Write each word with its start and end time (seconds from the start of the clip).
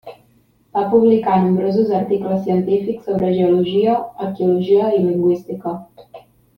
Va 0.77 0.85
publicar 0.93 1.35
nombrosos 1.43 1.91
articles 1.99 2.41
científics 2.47 3.05
sobre 3.11 3.31
geologia, 3.37 4.01
arqueologia 4.29 4.93
i 4.99 5.07
lingüística. 5.09 5.77